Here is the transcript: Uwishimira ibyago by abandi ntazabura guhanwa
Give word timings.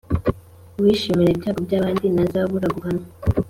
Uwishimira 0.79 1.29
ibyago 1.31 1.59
by 1.67 1.73
abandi 1.79 2.05
ntazabura 2.13 2.67
guhanwa 2.75 3.05